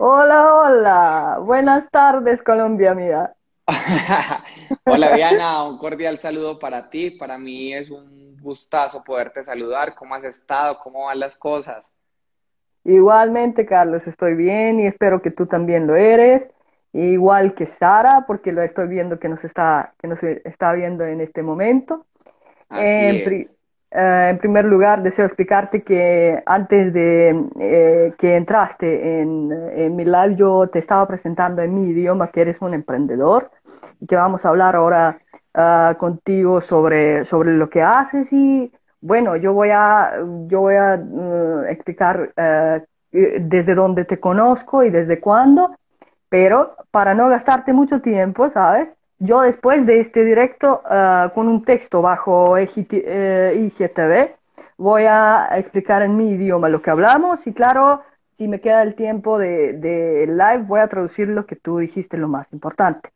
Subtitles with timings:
[0.00, 1.38] Hola, hola.
[1.42, 3.34] Buenas tardes, Colombia, mía.
[4.86, 7.10] Hola Diana, un cordial saludo para ti.
[7.10, 9.96] Para mí es un gustazo poderte saludar.
[9.96, 10.78] ¿Cómo has estado?
[10.78, 11.92] ¿Cómo van las cosas?
[12.84, 16.44] Igualmente, Carlos, estoy bien y espero que tú también lo eres.
[16.92, 21.20] Igual que Sara, porque lo estoy viendo que nos está, que nos está viendo en
[21.20, 22.06] este momento.
[22.68, 23.57] Así es.
[23.90, 30.04] Eh, en primer lugar, deseo explicarte que antes de eh, que entraste en, en mi
[30.04, 33.50] live, yo te estaba presentando en mi idioma que eres un emprendedor
[34.00, 35.18] y que vamos a hablar ahora
[35.54, 40.12] ah, contigo sobre, sobre lo que haces y bueno, yo voy a,
[40.48, 42.32] yo voy a eh, explicar
[43.10, 45.70] desde dónde te conozco y desde cuándo
[46.28, 48.88] pero para no gastarte mucho tiempo, ¿sabes?
[49.20, 54.36] Yo después de este directo ah, con un texto bajo EGT eh, IGTV
[54.76, 58.02] voy a explicar en mi idioma lo que hablamos y claro,
[58.36, 62.16] si me queda el tiempo de, de live voy a traducir lo que tú dijiste,
[62.16, 63.10] lo más importante.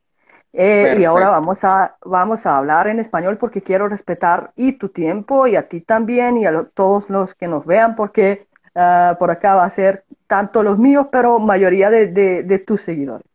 [0.54, 4.90] Eh, y ahora vamos a, vamos a hablar en español porque quiero respetar y tu
[4.90, 8.46] tiempo y a ti también y a lo- todos los que nos vean porque
[8.76, 12.82] ah, por acá va a ser tanto los míos, pero mayoría de, de, de tus
[12.82, 13.26] seguidores.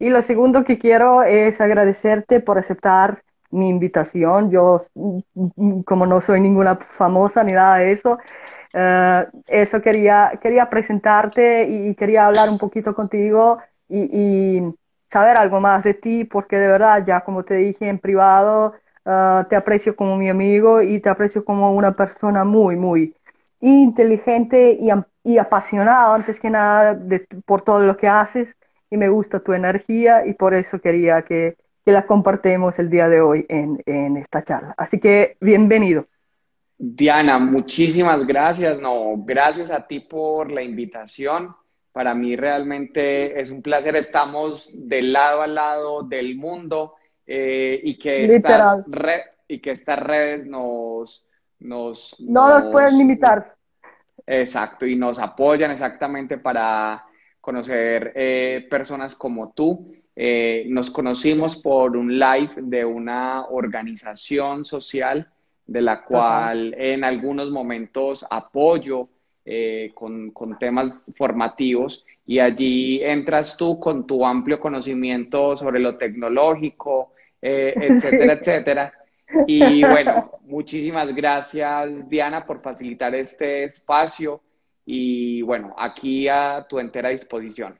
[0.00, 4.50] Y lo segundo que quiero es agradecerte por aceptar mi invitación.
[4.50, 8.18] Yo, mm, como no soy ninguna famosa ni nada de eso,
[8.72, 14.62] eh, eso quería, quería presentarte y quería hablar un poquito contigo y,
[15.10, 19.44] saber algo más de ti, porque de verdad, ya como te dije en privado, eh,
[19.50, 23.14] te aprecio como mi amigo y te aprecio como una persona muy, muy
[23.60, 24.88] inteligente y,
[25.24, 26.98] y apasionado, antes que nada,
[27.44, 28.56] por todo lo que haces
[28.90, 33.08] y me gusta tu energía y por eso quería que, que la compartamos el día
[33.08, 34.74] de hoy en, en esta charla.
[34.76, 36.06] Así que bienvenido.
[36.78, 38.80] Diana, muchísimas gracias.
[38.80, 41.54] No, gracias a ti por la invitación.
[41.92, 43.96] Para mí realmente es un placer.
[43.96, 46.94] Estamos de lado a lado del mundo
[47.26, 51.26] eh, y que estas re- y que estas redes nos,
[51.58, 53.56] nos, No los pueden nos, limitar.
[54.26, 57.04] Exacto, y nos apoyan exactamente para
[57.50, 59.92] conocer eh, personas como tú.
[60.14, 65.26] Eh, nos conocimos por un live de una organización social
[65.66, 66.04] de la Ajá.
[66.04, 69.08] cual en algunos momentos apoyo
[69.44, 75.96] eh, con, con temas formativos y allí entras tú con tu amplio conocimiento sobre lo
[75.96, 77.12] tecnológico,
[77.42, 78.50] etcétera, Sí.
[78.50, 78.92] etcétera.
[79.46, 84.40] Y bueno, muchísimas gracias, Diana, por facilitar este espacio.
[84.84, 87.78] Y bueno, aquí a tu entera disposición.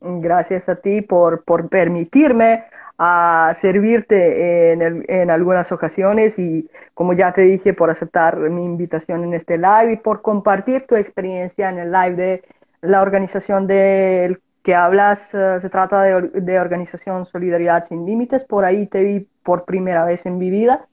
[0.00, 2.64] Gracias a ti por, por permitirme
[2.98, 8.64] a servirte en, el- en algunas ocasiones y como ya te dije, por aceptar mi
[8.64, 12.44] invitación en este live y por compartir tu experiencia en el live de
[12.82, 15.30] la organización del que hablas.
[15.34, 18.44] eh, se trata de, de Organización Solidaridad Sin Límites.
[18.44, 20.86] Por ahí te vi por primera vez en mi vida.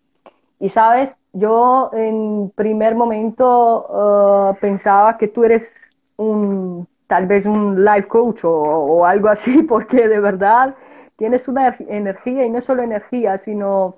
[0.64, 5.70] Y sabes, yo en primer momento eh, pensaba que tú eres
[6.16, 10.74] un, tal vez un life coach o, algo así, porque de verdad
[11.18, 13.96] tienes una er- energía y no solo energía, sino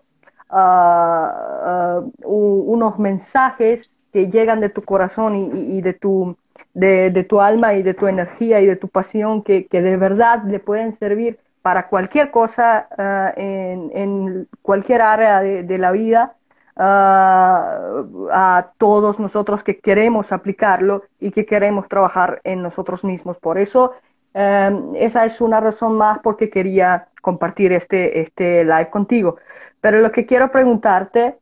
[0.49, 5.35] ah, ah, u- unos mensajes que llegan de tu corazón
[5.77, 6.35] y, de tu,
[6.73, 10.41] de, tu alma y de tu energía y de tu pasión que, que de verdad
[10.47, 16.35] le pueden servir para cualquier cosa ah, en, cualquier área de la vida
[16.75, 23.37] ah, a todos nosotros que queremos aplicarlo y que queremos trabajar en nosotros mismos.
[23.37, 23.93] Por eso,
[24.33, 29.37] eh, esa es una razón más porque quería compartir este, este live contigo.
[29.81, 31.37] Pero lo que quiero preguntarte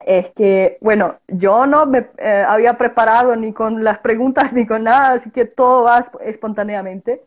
[0.00, 4.84] es que, bueno, yo no me eh, había preparado ni con las preguntas ni con
[4.84, 7.22] nada, así que todo va esp- espontáneamente.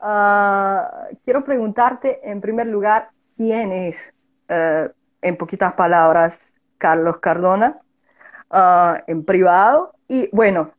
[0.00, 3.96] Ah, quiero preguntarte, en primer lugar, ¿quién es,
[4.48, 4.90] eh,
[5.20, 6.38] en poquitas palabras,
[6.84, 7.68] Carlos Cardona,
[8.50, 9.94] ah, en privado?
[10.08, 10.72] Y bueno,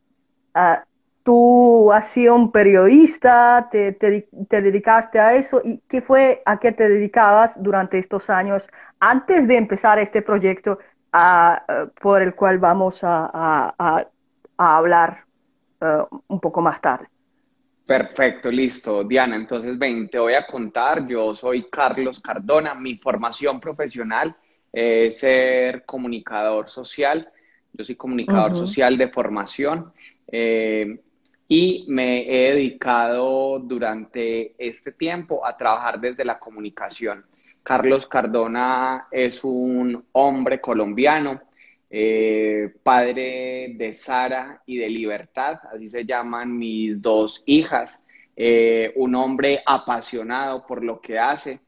[0.54, 0.84] ah,
[1.24, 6.58] tú has sido un periodista, te, te- te dedicaste a eso, ¿y qué fue a
[6.60, 8.66] qué te dedicabas durante estos años
[9.00, 10.78] antes de empezar este proyecto
[11.12, 11.62] ah,
[12.00, 14.06] por el cual vamos a, a- a-
[14.58, 15.24] a hablar
[16.28, 17.06] un poco más tarde?
[17.86, 19.04] Perfecto, listo.
[19.04, 21.06] Diana, entonces ven, te voy a contar.
[21.06, 22.74] Yo soy Carlos Cardona.
[22.74, 24.34] Mi formación profesional
[24.74, 27.28] es ser comunicador social.
[27.72, 29.92] Yo soy comunicador social de formación
[30.26, 30.98] eh,
[31.48, 37.24] y me he dedicado durante este tiempo a trabajar desde la comunicación.
[37.62, 41.40] Carlos Cardona es un hombre colombiano
[41.90, 48.04] eh, padre de Sara y de Libertad, así se llaman mis dos hijas.
[48.36, 51.60] eh, un hombre apasionado por lo que hace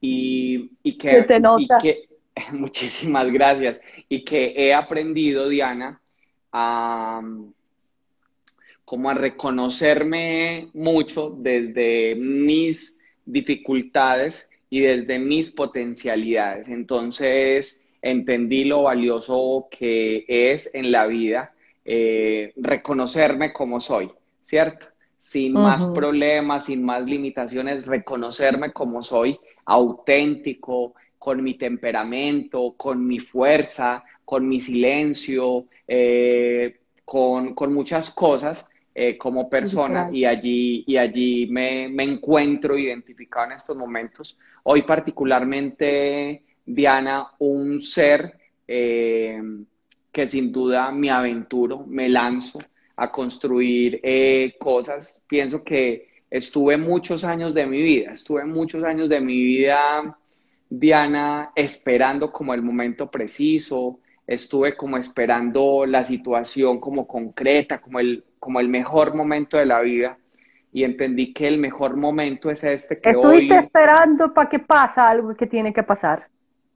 [0.00, 1.78] y, y que, te nota.
[1.78, 2.11] y que
[2.52, 6.00] muchísimas gracias y que he aprendido, Diana,
[6.52, 7.22] a
[8.84, 16.68] como a reconocerme mucho desde mis dificultades y desde mis potencialidades.
[16.68, 21.54] Entonces entendí lo valioso que es en la vida
[21.86, 24.10] eh, reconocerme como soy,
[24.42, 24.86] ¿cierto?
[25.16, 33.20] Sin más problemas, sin más limitaciones, reconocerme como soy, auténtico, con mi temperamento, con mi
[33.20, 40.96] fuerza, con mi silencio, eh, con, con, muchas cosas eh, como persona y allí, y
[40.96, 44.36] allí me, me, encuentro identificado en estos momentos.
[44.64, 49.40] Hoy particularmente, Diana, un ser eh,
[50.10, 52.58] que sin duda me aventuro, me lanzo
[52.96, 54.02] a construir
[54.58, 55.24] cosas.
[55.28, 60.18] Pienso que estuve muchos años de mi vida, estuve muchos años de mi vida,
[60.78, 68.24] Diana, esperando como el momento preciso, estuve como esperando la situación como concreta, como el,
[68.38, 70.16] como el mejor momento de la vida
[70.72, 75.36] y entendí que el mejor momento es este que Estuviste esperando para que pasa algo
[75.36, 76.26] que tiene que pasar.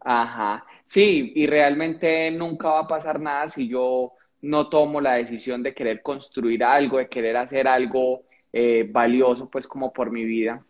[0.00, 5.62] Ajá, sí, y realmente nunca va a pasar nada si yo no tomo la decisión
[5.62, 10.62] de querer construir algo, de querer hacer algo eh, valioso, pues como por mi vida.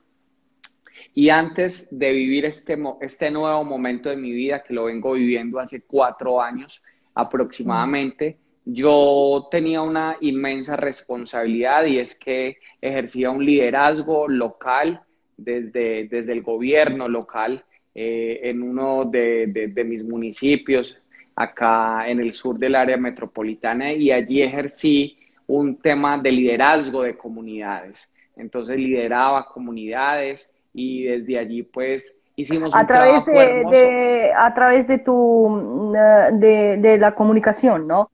[1.15, 5.59] Y antes de vivir este, este nuevo momento de mi vida, que lo vengo viviendo
[5.59, 6.83] hace cuatro años
[7.15, 15.03] aproximadamente, yo tenía una inmensa responsabilidad y es que ejercía un liderazgo local
[15.37, 17.65] desde, desde el gobierno local
[17.95, 20.99] eh, en uno de, de, mis municipios
[21.37, 25.17] acá en el sur del área metropolitana y allí ejercí
[25.47, 28.13] un tema de liderazgo de comunidades.
[28.35, 35.91] Entonces lideraba comunidades y desde allí pues hicimos a través de, a través de tu
[36.33, 38.11] de, de, la comunicación, ¿no?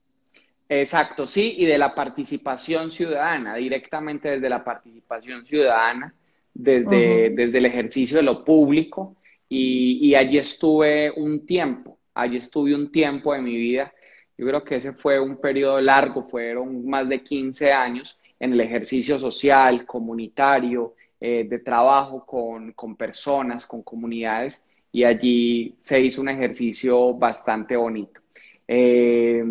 [0.69, 6.13] Exacto, sí, y de la participación ciudadana, directamente desde la participación ciudadana,
[6.53, 9.17] desde, desde el ejercicio de lo público,
[9.49, 13.93] y, y, allí estuve un tiempo, allí estuve un tiempo de mi vida,
[14.37, 18.61] yo creo que ese fue un periodo largo, fueron más de 15 años en el
[18.61, 20.95] ejercicio social, comunitario,
[21.25, 27.77] eh, de trabajo con, con, personas, con comunidades, y allí se hizo un ejercicio bastante
[27.77, 28.19] bonito.
[28.67, 29.41] Eh,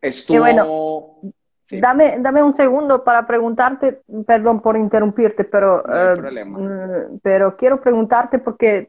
[0.00, 0.38] estuvo...
[0.38, 1.32] Bueno,
[1.72, 8.38] dame, dame un segundo para preguntarte, perdón por interrumpirte, pero, eh, mm, pero quiero preguntarte
[8.38, 8.86] porque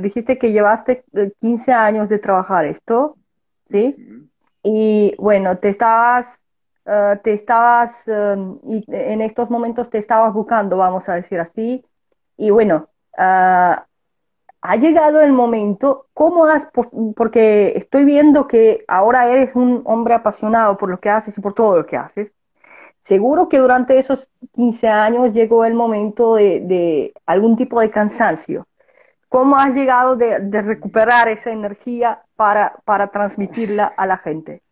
[0.00, 1.04] dijiste que llevaste
[1.40, 3.14] 15 años de trabajar esto,
[3.70, 3.94] ¿sí?
[4.64, 6.40] Y bueno, te estabas
[6.88, 11.84] eh, te estabas, em, y en estos momentos te estabas buscando, vamos a decir así,
[12.38, 12.88] y bueno,
[13.18, 13.86] ah,
[14.62, 16.68] ha llegado el momento, ¿cómo has,
[17.16, 21.54] porque estoy viendo que ahora eres un hombre apasionado por lo que haces y por
[21.54, 22.32] todo lo que haces,
[23.02, 28.66] seguro que durante esos 15 años llegó el momento de, algún tipo de cansancio.
[29.28, 34.62] ¿Cómo has llegado de, de recuperar esa energía para, para transmitirla a la gente?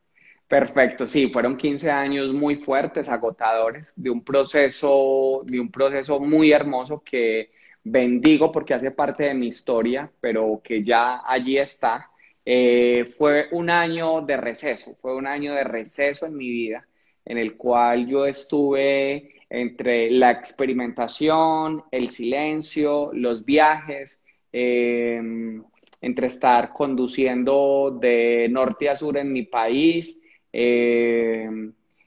[0.49, 6.53] Perfecto, sí, fueron 15 años muy fuertes, agotadores, de un proceso, de un proceso muy
[6.53, 7.51] hermoso que
[7.83, 12.11] bendigo porque hace parte de mi historia, pero que ya allí está.
[12.45, 16.87] Eh, fue un año de receso, fue un año de receso en mi vida,
[17.25, 25.65] en el cual yo estuve entre la experimentación, el silencio, los viajes, em,
[26.01, 30.23] entre estar conduciendo de norte a sur en mi país,
[30.59, 31.45] eh,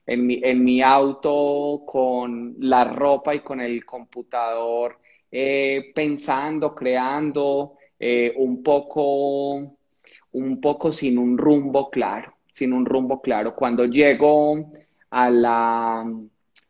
[0.08, 4.98] en, mi, en, mi, auto con la ropa y con el computador,
[5.32, 9.78] eh, pensando, creando, eh, un poco,
[10.32, 13.54] un poco sin un rumbo claro, sin un rumbo claro.
[13.54, 14.72] Cuando llego
[15.12, 16.12] a la,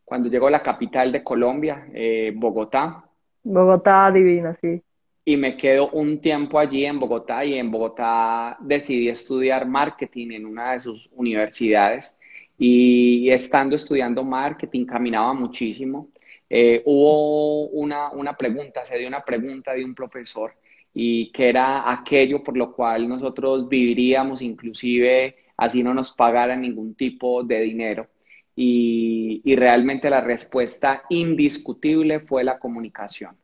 [0.04, 1.86] cuando llego a la capital de Colombia,
[2.34, 3.04] Bogotá.
[3.42, 4.82] Bogotá divina, sí
[5.24, 10.46] y me quedo un tiempo allí en Bogotá y en Bogotá decidí estudiar marketing en
[10.46, 12.16] una de sus universidades
[12.58, 16.08] y estando estudiando marketing caminaba muchísimo.
[16.48, 20.54] Eh, hubo una, una pregunta, se dio una pregunta de un profesor
[20.92, 26.94] y que era aquello por lo cual nosotros viviríamos inclusive así no nos pagaran ningún
[26.94, 28.08] tipo de dinero.
[28.56, 33.36] Y, y realmente la respuesta indiscutible fue la comunicación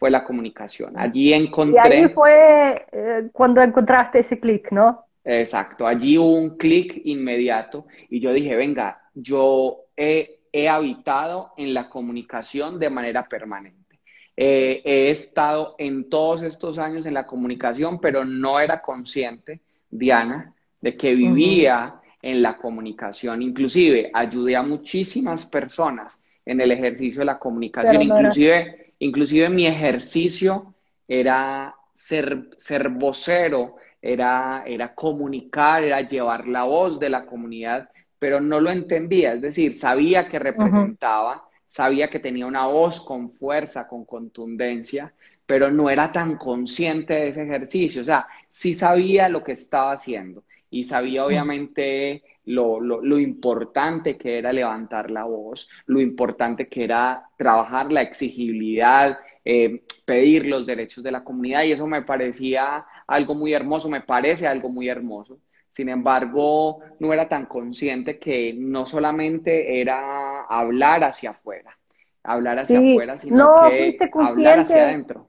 [0.00, 0.98] fue la comunicación.
[0.98, 1.98] Allí encontré...
[1.98, 5.04] Y ahí fue eh, cuando encontraste ese clic, ¿no?
[5.22, 11.74] Exacto, allí hubo un clic inmediato y yo dije, venga, yo he he habitado en
[11.74, 14.00] la comunicación de manera permanente.
[14.36, 20.54] Eh, he estado en todos estos años en la comunicación, pero no era consciente, Diana,
[20.80, 23.42] de que vivía en la comunicación.
[23.42, 28.02] Inclusive ayudé a muchísimas personas en el ejercicio de la comunicación.
[28.02, 30.74] Inclusive, inclusive mi ejercicio
[31.08, 38.40] era ser, ser vocero, era, era comunicar, era llevar la voz de la comunidad, pero
[38.40, 39.34] no lo entendía.
[39.34, 45.12] Es decir, sabía que representaba, sabía que tenía una voz con fuerza, con contundencia,
[45.44, 48.02] pero no era tan consciente de ese ejercicio.
[48.02, 54.38] O sea, sí sabía lo que estaba haciendo y sabía obviamente lo, lo, importante que
[54.38, 61.04] era levantar la voz, lo importante que era trabajar la exigibilidad, eh, pedir los derechos
[61.04, 65.38] de la comunidad y eso me parecía algo muy hermoso, me parece algo muy hermoso.
[65.68, 71.78] Sin embargo, no era tan consciente que no solamente era hablar hacia afuera,
[72.24, 75.28] hablar hacia afuera, sino que hablar hacia adentro.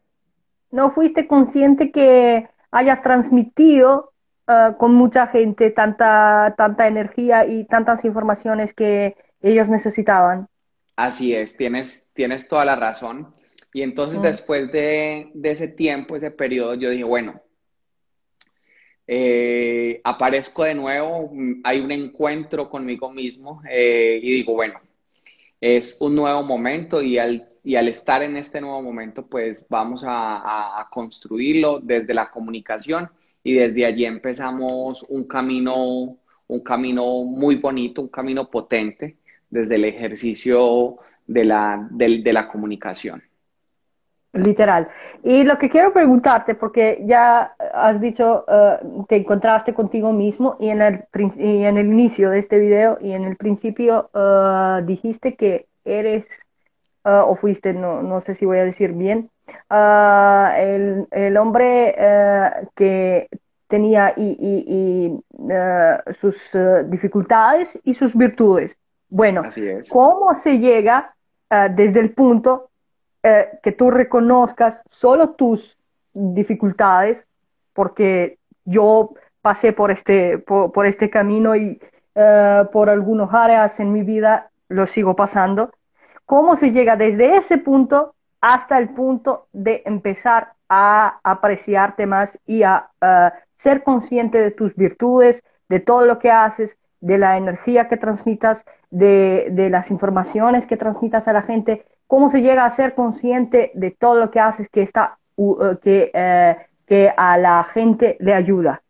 [0.72, 4.11] No fuiste consciente que hayas transmitido
[4.52, 10.48] uh, con mucha gente tanta, tanta energía y tantas informaciones que ellos necesitaban.
[10.96, 13.34] Así es, tienes, tienes toda la razón.
[13.74, 14.24] Y entonces mm.
[14.24, 17.42] después de, de, ese tiempo, ese periodo, yo dije, bueno,
[19.08, 24.80] eh, aparezco de nuevo, mm, hay un encuentro conmigo mismo eh, y digo, bueno,
[25.60, 30.04] es un nuevo momento y al, y al estar en este nuevo momento, pues vamos
[30.08, 33.10] a, construirlo desde la comunicación
[33.44, 36.18] y desde allí empezamos un camino,
[36.48, 39.18] un camino muy bonito, un camino potente
[39.50, 43.24] desde el ejercicio de la, de la comunicación.
[44.34, 44.88] Literal.
[45.24, 48.78] Y lo que quiero preguntarte, porque ya has dicho, eh,
[49.10, 53.26] te encontraste contigo mismo y en, el, en el inicio de este video y en
[53.26, 56.24] el principio eh, dijiste que eres,
[57.04, 59.30] eh, o fuiste, no, no, sé si voy a decir bien,
[59.70, 61.96] el, el, hombre
[62.76, 63.30] que
[63.68, 66.52] tenía y, y, y sus
[66.86, 68.78] dificultades y sus virtudes.
[69.10, 69.44] Bueno,
[69.90, 71.14] ¿cómo se llega
[71.50, 72.72] desde el punto
[73.24, 75.78] eh, que tú reconozcas solo tus
[76.12, 77.24] dificultades,
[77.74, 81.80] porque yo pasé por este, por, este camino y
[82.16, 85.72] eh, por algunos áreas en mi vida lo sigo pasando.
[86.26, 92.64] ¿Cómo se llega desde ese punto hasta el punto de empezar a apreciarte más y
[92.64, 97.88] a eh, ser consciente de tus virtudes, de todo lo que haces, de la energía
[97.88, 101.86] que transmitas, de, las informaciones que transmitas a la gente?
[102.08, 106.12] ¿Cómo se llega a ser consciente de todo lo que haces que, está, eh, que,
[106.14, 108.82] eh, que a la gente le ayuda?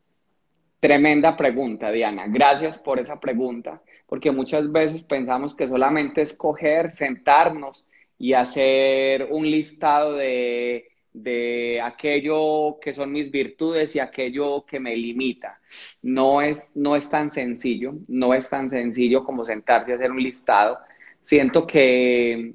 [0.79, 2.25] Tremenda pregunta, Diana.
[2.27, 7.85] Gracias por esa pregunta, porque muchas veces pensamos que solamente escoger, sentarnos
[8.21, 14.95] y hacer un listado de, de aquello que son mis virtudes y aquello que me
[14.95, 15.59] limita.
[16.03, 20.21] No es, no es tan sencillo, no es tan sencillo como sentarse y hacer un
[20.21, 20.77] listado.
[21.23, 22.53] Siento que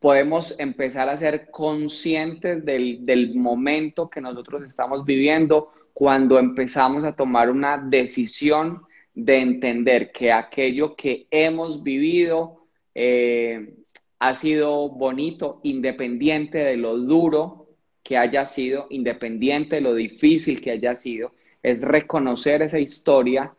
[0.00, 7.48] podemos empezar a ser conscientes del, momento que nosotros estamos viviendo cuando empezamos a tomar
[7.48, 8.82] una decisión
[9.14, 13.76] de entender que aquello que hemos vivido eh,
[14.18, 17.68] ha sido bonito, independiente de lo duro
[18.02, 23.54] que haya sido, independiente de lo difícil que haya sido, es reconocer esa historia,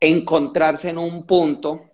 [0.00, 1.88] encontrarse en un punto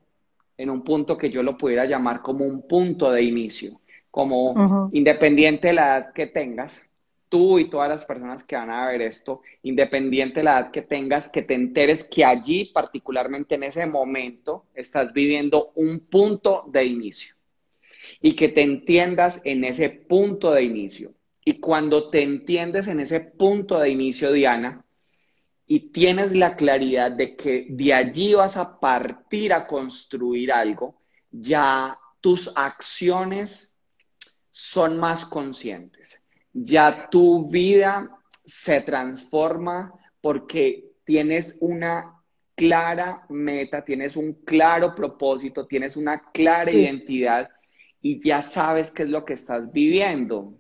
[0.56, 5.68] en un punto que yo lo pudiera llamar como un punto de inicio, como independiente
[5.68, 6.82] de la edad que tengas,
[7.28, 10.82] tú y todas las personas que van a ver esto, independiente de la edad que
[10.82, 16.84] tengas, que te enteres que allí, particularmente en ese momento, estás viviendo un punto de
[16.84, 17.33] inicio
[18.20, 21.14] y que te entiendas en ese punto de inicio.
[21.44, 24.84] Y cuando te entiendes en ese punto de inicio, Diana,
[25.66, 31.96] y tienes la claridad de que de allí vas a partir a construir algo, ya
[32.20, 33.74] tus acciones
[34.50, 36.22] son más conscientes.
[36.52, 42.14] Ya tu vida se transforma porque tienes una
[42.54, 47.48] clara meta, tienes un claro propósito, tienes una clara identidad
[48.04, 50.52] y ya sabes qué es lo que estás viviendo.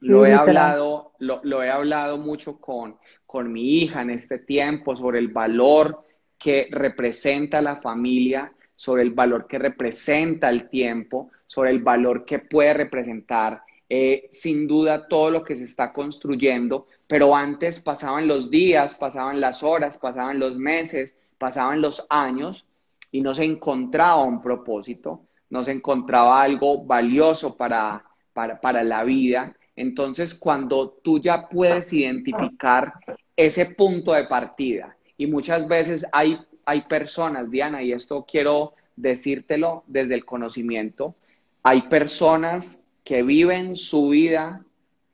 [0.00, 5.20] Lo he hablado, lo, he hablado mucho con, con mi hija en este tiempo sobre
[5.20, 6.04] el valor
[6.36, 12.40] que representa la familia, sobre el valor que representa el tiempo, sobre el valor que
[12.40, 18.50] puede representar eh, sin duda todo lo que se está construyendo, pero antes pasaban los
[18.50, 22.66] días, pasaban las horas, pasaban los meses, pasaban los años
[23.12, 29.04] y no se encontraba un propósito, no se encontraba algo valioso para, para, para la
[29.04, 29.54] vida.
[29.76, 32.94] Entonces, cuando tú ya puedes identificar
[33.36, 39.84] ese punto de partida, y muchas veces hay, hay personas, Diana, y esto quiero decírtelo
[39.86, 41.14] desde el conocimiento,
[41.62, 44.64] hay personas que viven su vida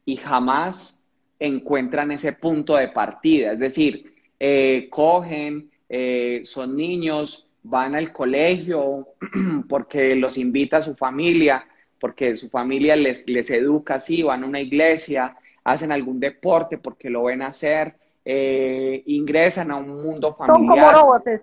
[0.05, 3.53] y jamás encuentran ese punto de partida.
[3.53, 9.09] Es decir, eh, cogen, eh, son niños, van al colegio
[9.69, 11.67] porque los invita a su familia,
[12.01, 17.11] porque su familia les, les educa así, van a una iglesia, hacen algún deporte porque
[17.11, 20.57] lo ven hacer, eh, ingresan a un mundo familiar.
[20.57, 21.43] Son como robots.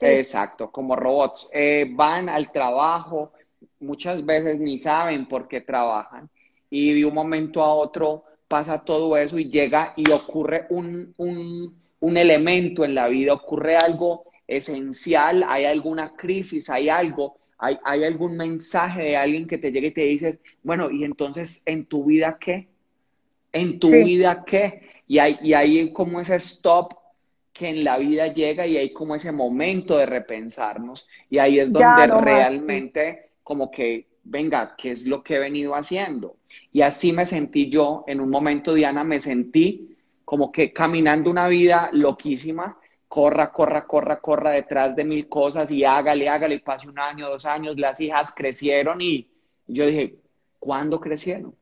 [0.00, 1.48] Exacto, como robots.
[1.90, 3.32] van al trabajo,
[3.80, 6.28] muchas veces ni saben por qué trabajan
[6.74, 12.16] y de un momento a otro pasa todo eso y llega y ocurre un, un,
[12.16, 18.36] elemento en la vida, ocurre algo esencial, hay alguna crisis, hay algo, hay, hay, algún
[18.36, 22.36] mensaje de alguien que te llega y te dices, bueno, y entonces, ¿en tu vida
[22.38, 22.68] qué?
[23.52, 24.82] ¿En tu vida qué?
[25.06, 26.94] Y hay, y hay como ese stop
[27.54, 31.72] que en la vida llega y hay como ese momento de repensarnos y ahí es
[31.72, 36.36] donde realmente como que, venga, ¿qué es lo que he venido haciendo?
[36.72, 41.46] Y así me sentí yo, en un momento, Diana, me sentí como que caminando una
[41.46, 42.76] vida loquísima,
[43.14, 47.28] corra, corra, corra, corra detrás de mil cosas y hágale, hágale, y pase un año,
[47.28, 49.28] dos años, las hijas crecieron y
[49.68, 50.16] yo dije,
[50.58, 51.54] ¿cuándo crecieron?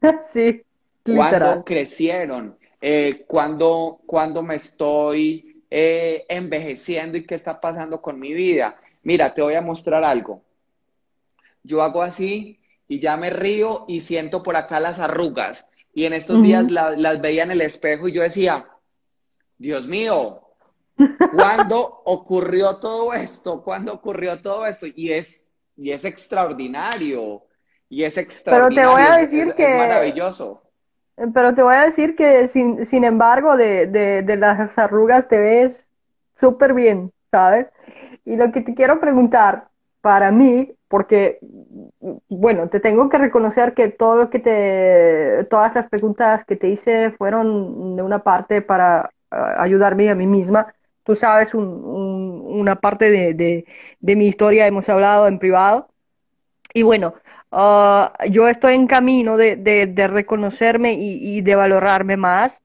[0.32, 0.62] Sí,
[1.04, 2.58] ¿Cuándo crecieron?
[2.80, 4.00] Eh, ¿cuándo,
[4.42, 8.76] me estoy eh, envejeciendo y qué está pasando con mi vida?
[9.04, 10.42] Mira, te voy a mostrar algo
[11.62, 15.68] yo hago así y ya me río y siento por acá las arrugas.
[15.94, 18.66] Y en estos días las veía en el espejo y yo decía,
[19.58, 20.49] Dios mío,
[21.32, 23.62] ¿cuándo ocurrió todo esto?
[23.62, 24.86] ¿Cuándo ocurrió todo esto?
[24.94, 27.42] Y es, y es extraordinario.
[27.88, 28.90] Y es extraordinario.
[28.94, 29.74] Pero te voy a decir que...
[29.74, 30.62] maravilloso.
[31.34, 35.38] Pero te voy a decir que sin, sin embargo de, de, de las arrugas te
[35.38, 35.88] ves
[36.36, 37.66] súper bien, ¿sabes?
[38.24, 39.68] Y lo que te quiero preguntar,
[40.00, 41.38] para mí, porque,
[42.28, 46.68] bueno, te tengo que reconocer que todo lo que te, todas las preguntas que te
[46.68, 50.74] hice fueron de una parte para ah, ayudarme a mí misma.
[51.10, 53.64] Tú sabes una parte de,
[54.00, 55.88] mi historia, hemos hablado en privado.
[56.72, 57.14] Y bueno,
[57.50, 62.62] ah, yo estoy en camino de, reconocerme y, de valorarme más.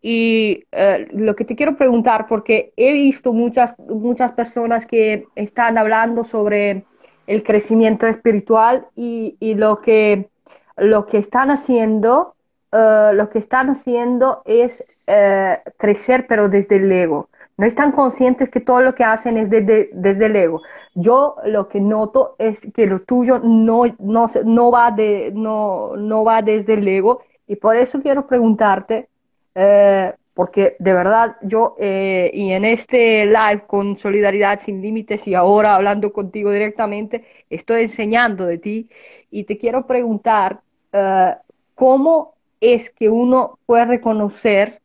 [0.00, 5.76] Y eh, lo que te quiero preguntar, porque he visto muchas, muchas personas que están
[5.76, 6.84] hablando sobre
[7.26, 10.28] el crecimiento espiritual y, lo, que,
[10.76, 12.36] lo que están haciendo,
[12.70, 17.29] eh, lo que están haciendo es eh, crecer, pero desde el ego.
[17.60, 20.62] No están conscientes que todo lo que hacen es desde, desde el ego.
[20.94, 26.24] Yo lo que noto es que lo tuyo no, no, no, va, de, no, no
[26.24, 29.10] va desde el ego y por eso quiero preguntarte,
[29.54, 35.34] eh, porque de verdad yo, eh, y en este live con Solidaridad Sin Límites y
[35.34, 38.88] ahora hablando contigo directamente, estoy enseñando de ti
[39.30, 40.60] y te quiero preguntar
[40.94, 41.34] eh,
[41.74, 44.80] cómo es que uno puede reconocer,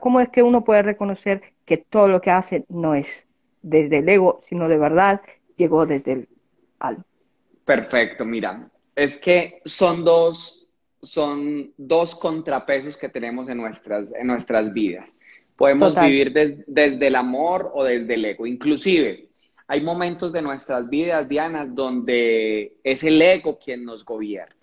[0.00, 3.26] cómo es que uno puede reconocer que todo lo que hace no es
[3.60, 5.20] desde el ego, sino de verdad
[5.56, 6.28] llegó desde el
[6.78, 7.04] alma.
[7.64, 10.66] Perfecto, mira, es que son dos
[11.02, 15.16] son dos contrapesos que tenemos en nuestras, en nuestras vidas.
[15.56, 18.46] Podemos vivir desde el amor o desde el ego.
[18.46, 19.28] Inclusive,
[19.68, 24.54] hay momentos de nuestras vidas, Diana, donde es el ego quien nos gobierna.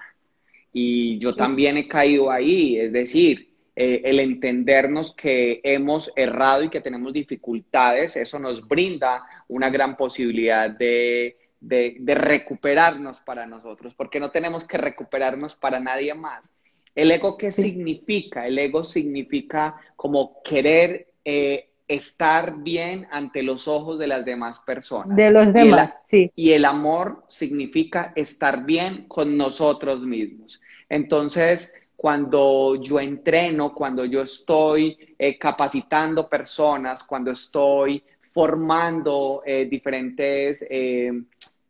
[0.71, 6.69] Y yo también he caído ahí, es decir, eh, el entendernos que hemos errado y
[6.69, 14.19] que tenemos dificultades, eso nos brinda una gran posibilidad de de, recuperarnos para nosotros, porque
[14.19, 16.53] no tenemos que recuperarnos para nadie más.
[16.93, 18.45] ¿El ego qué significa?
[18.45, 25.15] El ego significa como querer eh, estar bien ante los ojos de las demás personas.
[25.15, 26.31] De los demás, y sí.
[26.35, 30.61] Y el amor significa estar bien con nosotros mismos.
[30.89, 40.67] Entonces, cuando yo entreno, cuando yo estoy eh, capacitando personas, cuando estoy formando eh, diferentes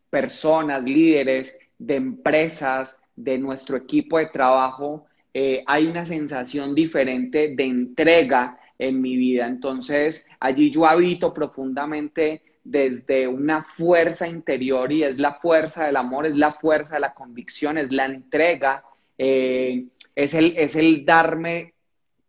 [0.10, 7.64] personas, líderes de empresas, de nuestro equipo de trabajo, eh, hay una sensación diferente de
[7.64, 9.48] entrega en mi vida.
[9.48, 16.26] Entonces, allí yo habito profundamente desde una fuerza interior y es la fuerza del amor,
[16.26, 18.84] es la fuerza de la convicción, es la entrega,
[19.18, 21.74] eh, es, el, es el darme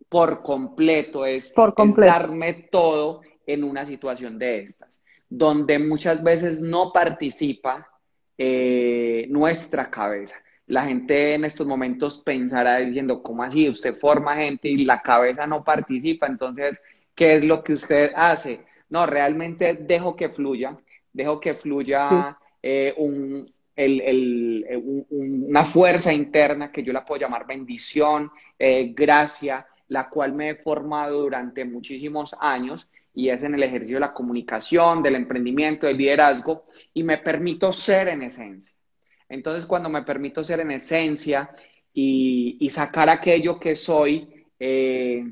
[0.09, 5.03] por completo, es, por es darme todo en una situación de estas.
[5.29, 7.89] donde muchas veces no participa
[8.39, 10.37] eh, nuestra cabeza.
[10.67, 13.69] La gente en estos momentos pensará diciendo, ¿cómo así?
[13.69, 16.81] Usted forma gente y la cabeza no participa, entonces,
[17.15, 18.61] ¿qué es lo que usted hace?
[18.89, 20.79] No, realmente dejo que fluya,
[21.13, 28.93] dejo que fluya eh, un, una fuerza interna que yo la puedo llamar bendición, eh,
[28.95, 34.01] gracia, la cual me he formado durante muchísimos años y es en el ejercicio de
[34.01, 38.77] la comunicación, del emprendimiento, del liderazgo, y me permito ser en esencia.
[39.29, 41.51] Entonces, cuando me permito ser en esencia
[41.93, 45.25] y, sacar aquello que soy, eh,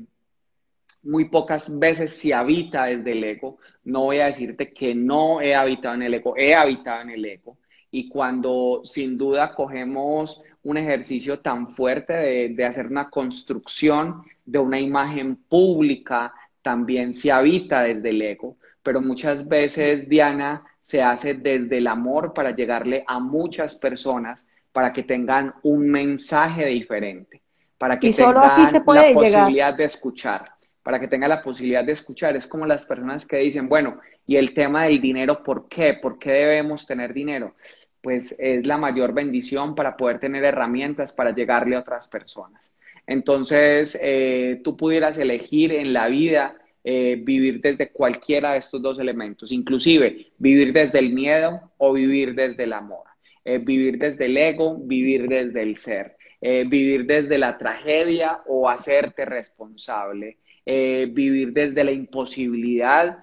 [1.03, 3.57] muy pocas veces se habita desde el ego.
[3.83, 7.25] No voy a decirte que no he habitado en el ego, he habitado en el
[7.25, 7.57] ego.
[7.93, 14.57] Y cuando sin duda cogemos un ejercicio tan fuerte de, de hacer una construcción de
[14.59, 21.35] una imagen pública, también se habita desde el ego, pero muchas veces, Diana, se hace
[21.35, 27.41] desde el amor para llegarle a muchas personas para que tengan un mensaje diferente,
[27.77, 30.51] para que tengan la posibilidad de escuchar,
[30.83, 32.35] para que tengan la posibilidad de escuchar.
[32.35, 35.93] Es como las personas que dicen, bueno, y el tema del dinero, ¿por qué?
[35.95, 37.55] ¿Por qué debemos tener dinero?
[38.01, 42.73] Pues es la mayor bendición para poder tener herramientas para llegarle a otras personas.
[43.07, 48.99] Entonces, eh, tú pudieras elegir en la vida eh, vivir desde cualquiera de estos dos
[48.99, 53.05] elementos, inclusive vivir desde el miedo o vivir desde el amor,
[53.45, 59.23] eh, vivir desde el ego, vivir desde el ser, vivir desde la tragedia o hacerte
[59.23, 63.19] responsable, vivir desde la imposibilidad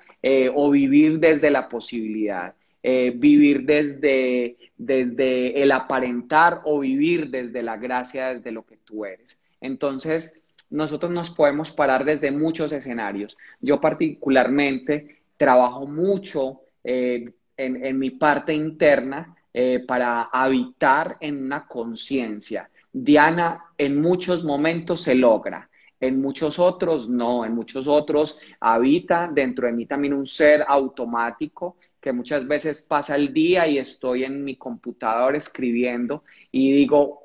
[0.55, 2.55] o vivir desde la posibilidad.
[2.83, 9.39] vivir desde, desde el aparentar o vivir desde la gracia, desde lo que tú eres.
[9.61, 13.37] Entonces, nosotros nos podemos parar desde muchos escenarios.
[13.61, 22.71] Yo particularmente trabajo mucho eh, en, mi parte interna eh, para habitar en una conciencia.
[22.93, 25.69] Diana en muchos momentos se logra,
[26.01, 31.77] en muchos otros no, en muchos otros habita dentro de mí también un ser automático
[32.01, 37.25] que muchas veces pasa el día y estoy en mi computador escribiendo y digo,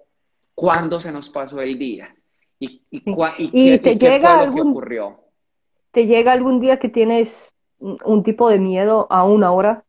[0.54, 2.14] ¿cuándo se nos pasó el día?
[2.60, 5.20] ¿Y, y, te llega algún, ocurrió?
[5.92, 9.86] ¿Te llega algún día que tienes un tipo de miedo a una hora?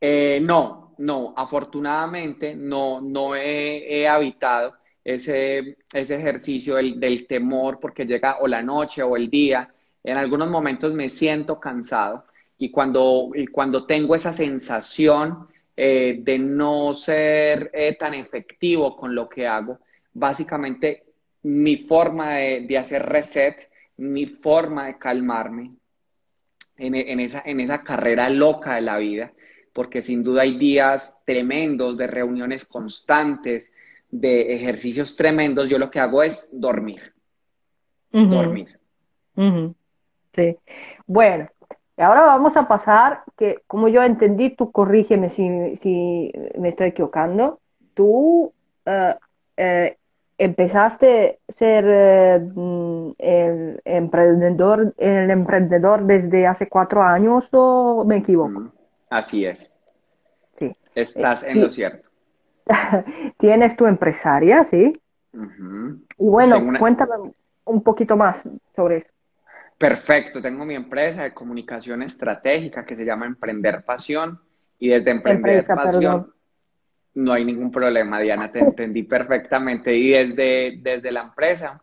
[0.00, 8.38] Eh, no, no, afortunadamente no, no he, habitado ese, ese ejercicio del, temor porque llega
[8.40, 9.72] o la noche o el día.
[10.04, 12.24] En algunos momentos me siento cansado
[12.58, 19.14] y cuando, y cuando tengo esa sensación eh, de no ser eh, tan efectivo con
[19.14, 19.80] lo que hago,
[20.12, 21.04] básicamente
[21.42, 25.72] mi forma de, hacer reset, mi forma de calmarme
[26.76, 29.32] en, esa, en esa carrera loca de la vida,
[29.72, 33.72] porque sin duda hay días tremendos de reuniones constantes,
[34.12, 37.12] de ejercicios tremendos, yo lo que hago es dormir.
[38.12, 38.78] Dormir.
[40.32, 40.56] Sí.
[41.06, 41.48] Bueno,
[41.96, 47.58] ahora vamos a pasar, que como yo entendí, tú corrígeme si, si me estoy equivocando,
[47.94, 48.52] tú
[48.86, 49.14] uh,
[50.38, 58.18] empezaste a ser eh, mm, el emprendedor, el emprendedor desde hace cuatro años o me
[58.18, 58.72] equivoco?
[59.08, 59.70] Así es.
[60.58, 60.74] Sí.
[60.94, 62.08] Estás en lo cierto.
[63.38, 64.92] Tienes tu empresaria, ¿sí?
[65.32, 67.32] Y bueno, cuéntame
[67.64, 68.36] un poquito más
[68.76, 69.08] sobre eso.
[69.78, 74.38] Perfecto, tengo mi empresa de comunicación estratégica que se llama Emprender Pasión
[74.78, 76.32] y desde Emprender Pasión
[77.14, 79.94] no hay ningún problema, Diana, te entendí perfectamente.
[79.94, 81.82] Y desde, desde la empresa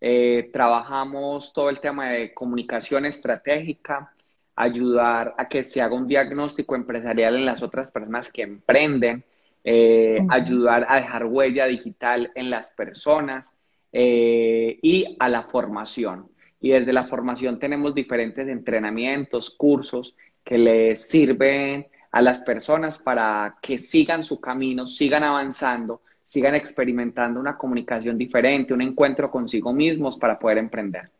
[0.00, 4.12] eh, trabajamos todo el tema de comunicación estratégica,
[4.54, 9.24] ayudar a que se haga un diagnóstico empresarial en las otras personas que emprenden,
[9.68, 13.52] eh, ayudar a dejar huella digital en las personas
[13.90, 16.28] eh, y a la formación.
[16.60, 23.56] Y desde la formación tenemos diferentes entrenamientos, cursos que les sirven a las personas para
[23.60, 30.16] que sigan su camino, sigan avanzando, sigan experimentando una comunicación diferente, un encuentro consigo mismos
[30.16, 31.10] para poder emprender.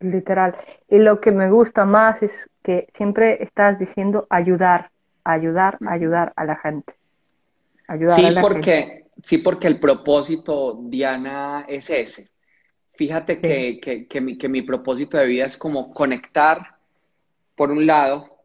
[0.00, 0.56] Literal.
[0.88, 4.90] Y lo que me gusta más es que siempre estás diciendo ayudar,
[5.22, 6.97] ayudar, ayudar a la gente.
[7.88, 12.30] Ayudar sí, porque, sí, porque el propósito, Diana, es ese.
[12.94, 16.76] Fíjate que, que, mi, que mi propósito de vida es como conectar,
[17.54, 18.44] por un lado,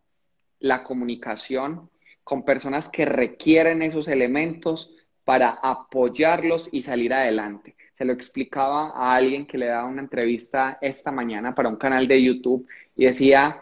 [0.59, 1.89] la comunicación
[2.23, 7.75] con personas que requieren esos elementos para apoyarlos y salir adelante.
[7.91, 12.07] Se lo explicaba a alguien que le daba una entrevista esta mañana para un canal
[12.07, 13.61] de YouTube y decía,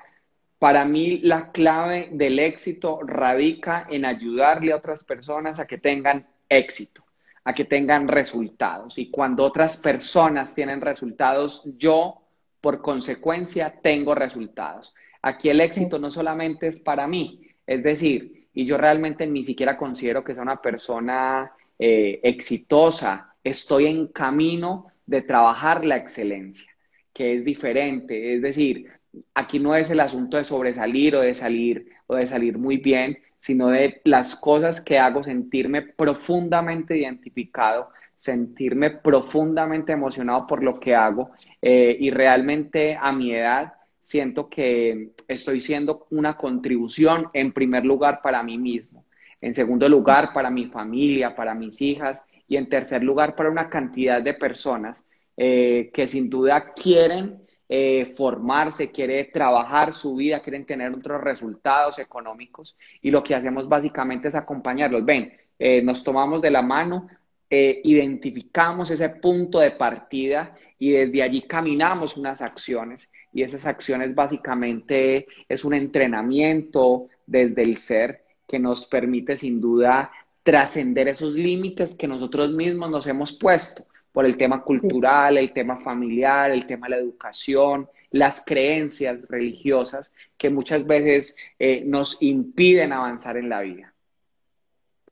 [0.62, 6.28] para mí la clave del éxito radica en ayudarle a otras personas a que tengan
[6.48, 7.04] éxito,
[7.44, 9.00] a que tengan resultados.
[9.00, 12.22] Y cuando otras personas tienen resultados, yo,
[12.62, 14.94] por consecuencia, tengo resultados.
[15.24, 19.76] Aquí el éxito no solamente es para mí, es decir, y yo realmente ni siquiera
[19.76, 26.72] considero que sea una persona eh, exitosa, estoy en camino de trabajar la excelencia,
[27.12, 29.01] que es diferente, es decir,
[29.34, 33.18] aquí no es el asunto de sobresalir o de salir o de salir muy bien,
[33.38, 40.94] sino de las cosas que hago sentirme profundamente identificado, sentirme profundamente emocionado por lo que
[40.94, 47.86] hago eh, y realmente a mi edad siento que estoy siendo una contribución en primer
[47.86, 49.06] lugar para mí mismo,
[49.42, 53.70] en segundo lugar para mi familia, para mis hijas y en tercer lugar para una
[53.70, 55.06] cantidad de personas
[55.38, 57.42] eh, que sin duda quieren
[57.74, 63.70] eh, formarse, quiere trabajar su vida, quieren tener otros resultados económicos y lo que hacemos
[63.70, 65.06] básicamente es acompañarlos.
[65.06, 67.08] Ven, eh, nos tomamos de la mano,
[67.50, 75.28] identificamos ese punto de partida y desde allí caminamos unas acciones y esas acciones básicamente
[75.48, 80.12] es un entrenamiento desde el ser que nos permite sin duda
[80.44, 85.78] trascender esos límites que nosotros mismos nos hemos puesto por el tema cultural, el tema
[85.78, 92.92] familiar, el tema de la educación, las creencias religiosas que muchas veces eh, nos impiden
[92.94, 93.94] avanzar en la vida.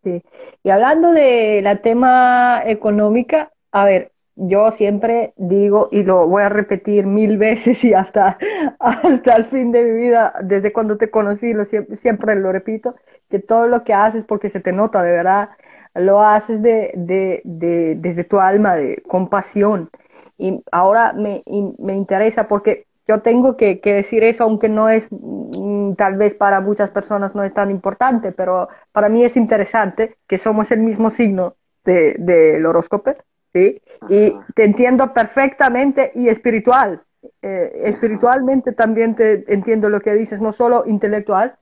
[0.04, 0.22] Sí.
[0.64, 6.50] Y hablando de la tema económica, a ver, yo siempre digo, y lo voy a
[6.50, 8.38] repetir mil veces y hasta,
[8.80, 12.96] hasta el fin de mi vida, desde cuando te conocí, lo, siempre, lo repito,
[13.30, 15.50] que todo lo que haces, porque se te nota de verdad,
[15.96, 19.90] lo haces de, de, de, desde tu alma, de compasión.
[20.38, 21.44] Y ahora me,
[21.78, 26.36] me interesa porque yo tengo que, que, decir eso, aunque no es, mm, tal vez
[26.36, 30.80] para muchas personas no es tan importante, pero para mí es interesante que somos el
[30.82, 33.16] mismo signo del de, horóscopo
[33.52, 33.82] ¿sí?
[34.10, 37.02] Y te entiendo perfectamente y espiritual.
[37.42, 41.56] Eh, espiritualmente también te entiendo lo que dices, no solo intelectual,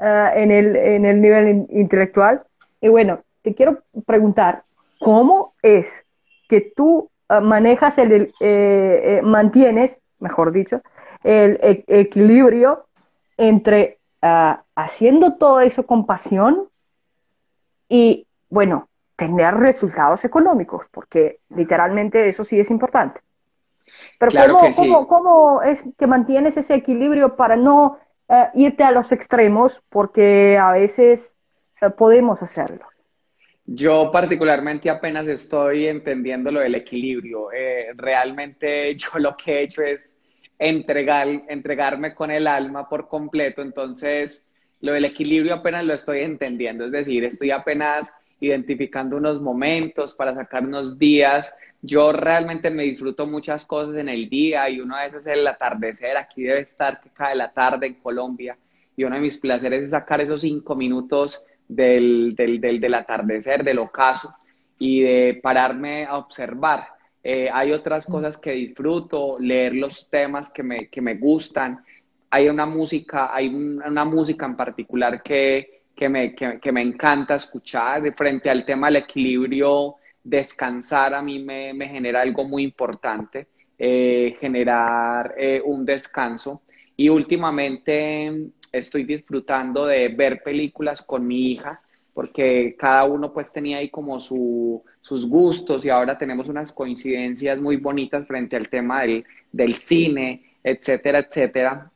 [0.00, 2.42] eh, en, el, en el nivel intelectual.
[2.80, 4.64] Y bueno, te quiero preguntar,
[4.98, 5.86] ¿cómo es
[6.48, 8.32] que tú eh, manejas el,
[9.22, 10.80] mantienes, mejor dicho,
[11.22, 12.86] el e-, equilibrio
[13.36, 13.98] entre
[14.74, 16.68] haciendo todo eso con pasión
[17.90, 23.20] y, bueno, tener resultados económicos, porque literalmente eso sí es importante.
[24.18, 29.82] Pero ¿cómo, ¿cómo, es que mantienes ese equilibrio para no eh, irte a los extremos?
[29.90, 31.32] Porque a veces
[31.80, 32.86] eh, podemos hacerlo.
[33.66, 37.50] Yo particularmente apenas estoy entendiendo lo del equilibrio.
[37.52, 40.20] Eh, realmente yo lo que he hecho es
[40.58, 44.48] entregar, entregarme con el alma por completo, entonces
[44.80, 50.34] lo del equilibrio apenas lo estoy entendiendo, es decir, estoy apenas identificando unos momentos para
[50.34, 51.54] sacar unos días.
[51.80, 55.46] Yo realmente me disfruto muchas cosas en el día y uno de esos es el
[55.46, 56.16] atardecer.
[56.16, 58.58] Aquí debe estar que cae la tarde en Colombia
[58.96, 63.64] y uno de mis placeres es sacar esos cinco minutos del, del, del, del atardecer,
[63.64, 64.32] del ocaso
[64.78, 66.84] y de pararme a observar.
[67.22, 71.82] Eh, hay otras cosas que disfruto, leer los temas que me, que me gustan.
[72.28, 78.02] Hay una música, hay una música en particular que, que me, que, me encanta escuchar.
[78.02, 83.48] De frente al tema del equilibrio, descansar a mí me, me genera algo muy importante,
[83.78, 86.62] eh, generar eh, un descanso.
[86.96, 91.80] Y últimamente estoy disfrutando de ver películas con mi hija,
[92.12, 97.58] porque cada uno pues tenía ahí como su, sus gustos y ahora tenemos unas coincidencias
[97.58, 101.90] muy bonitas frente al tema del, del cine, etcétera, etcétera.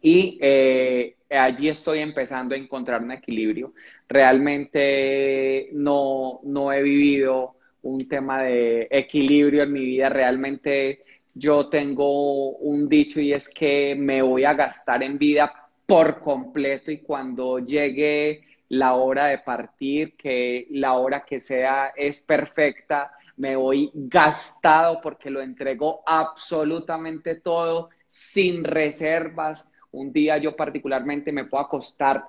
[0.00, 3.74] Y eh, allí estoy empezando a encontrar un equilibrio.
[4.08, 10.08] Realmente no, no he vivido un tema de equilibrio en mi vida.
[10.08, 11.04] Realmente
[11.34, 15.52] yo tengo un dicho y es que me voy a gastar en vida
[15.86, 22.18] por completo y cuando llegue la hora de partir, que la hora que sea es
[22.20, 31.32] perfecta, me voy gastado porque lo entrego absolutamente todo, sin reservas, un día yo particularmente
[31.32, 32.24] me puedo acostar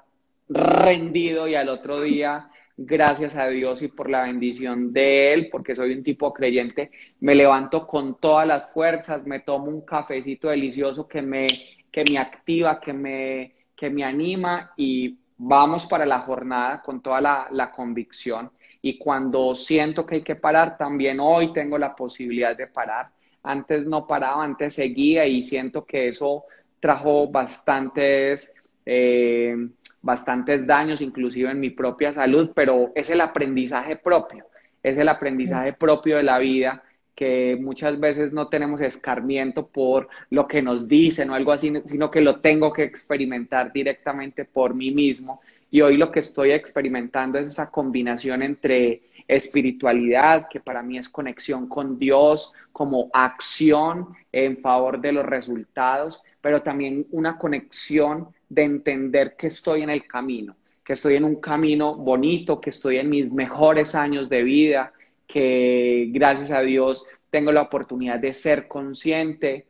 [0.50, 5.76] rendido y al otro día, gracias a Dios y por la bendición de Él, porque
[5.76, 11.08] soy un tipo creyente, me levanto con todas las fuerzas, me tomo un cafecito delicioso
[11.08, 11.48] que me,
[11.98, 17.20] que me activa, que me, que me anima y vamos para la jornada con toda
[17.20, 18.52] la, la convicción.
[18.84, 23.10] Y cuando siento que hay que parar, también hoy tengo la posibilidad de parar.
[23.42, 26.44] Antes no paraba, antes seguía y siento que eso
[26.80, 28.54] trajo bastantes,
[28.86, 29.56] eh,
[30.04, 34.46] bastantes daños, inclusive en mi propia salud, pero es el aprendizaje propio,
[34.84, 36.84] es el aprendizaje propio de la vida
[37.18, 42.12] que muchas veces no tenemos escarmiento por lo que nos dicen o algo así, sino
[42.12, 45.42] que lo tengo que experimentar directamente por mí mismo.
[45.72, 51.10] Y hoy lo que estoy experimentando es esa combinación entre espiritualidad, que para mí es
[51.10, 58.64] conexión con Dios, como acción en favor de los resultados, pero también una conexión de
[58.64, 63.10] entender que estoy en el camino, que estoy en un camino bonito, que estoy en
[63.10, 64.94] mis mejores años de vida,
[65.28, 69.68] que gracias a Dios tengo la oportunidad de ser consciente,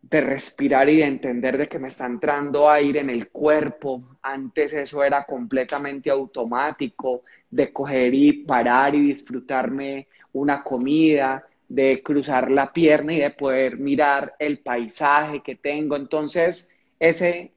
[0.00, 4.16] de respirar y de entender de que me está entrando aire en el cuerpo.
[4.22, 12.50] Antes eso era completamente automático, de coger y parar y disfrutarme una comida, de cruzar
[12.50, 15.96] la pierna y de poder mirar el paisaje que tengo.
[15.96, 17.52] Entonces, ese,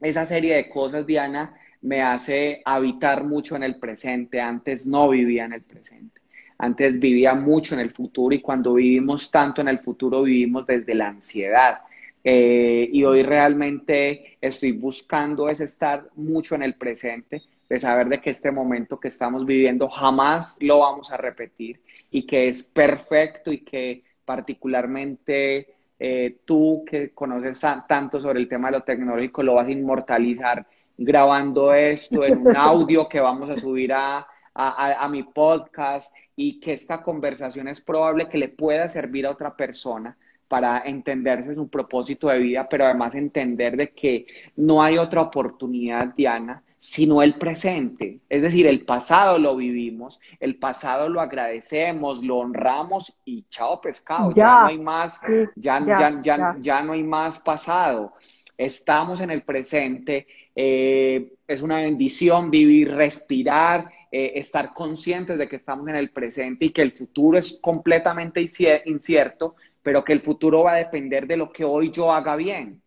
[0.00, 4.40] esa serie de cosas, Diana, me hace habitar mucho en el presente.
[4.40, 6.20] Antes no vivía en el presente.
[6.58, 10.94] Antes vivía mucho en el futuro y cuando vivimos tanto en el futuro vivimos desde
[10.94, 11.80] la ansiedad.
[12.24, 18.20] Eh, y hoy realmente estoy buscando es estar mucho en el presente, de saber de
[18.20, 23.52] que este momento que estamos viviendo jamás lo vamos a repetir y que es perfecto
[23.52, 29.54] y que particularmente eh, tú que conoces tanto sobre el tema de lo tecnológico lo
[29.54, 35.22] vas a inmortalizar grabando esto en un audio que vamos a subir a, a, mi
[35.22, 40.16] podcast y que esta conversación es probable que le pueda servir a otra persona
[40.48, 46.14] para entenderse su propósito de vida, pero además entender de que no hay otra oportunidad,
[46.14, 48.20] Diana, sino el presente.
[48.28, 54.32] Es decir, el pasado lo vivimos, el pasado lo agradecemos, lo honramos y chao pescado,
[54.34, 55.20] ya, no hay más,
[55.56, 58.12] ya, ya, ya, ya, no hay más pasado.
[58.58, 65.56] Estamos en el presente, eh, es una bendición vivir, respirar, eh, estar conscientes de que
[65.56, 68.40] estamos en el presente y que el futuro es completamente
[68.86, 72.80] incierto, pero que el futuro va a depender de lo que hoy yo haga bien.